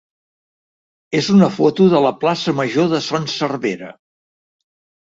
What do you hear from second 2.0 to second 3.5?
la plaça major de Son